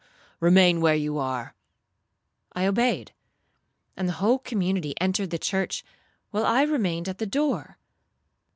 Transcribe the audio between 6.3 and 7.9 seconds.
while I remained at the door.